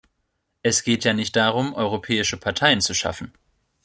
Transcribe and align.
Es 0.63 0.81
geht 0.83 1.03
ja 1.03 1.13
nicht 1.13 1.35
darum, 1.35 1.75
europäische 1.75 2.35
Parteien 2.39 2.81
zu 2.81 2.95
schaffen. 2.95 3.31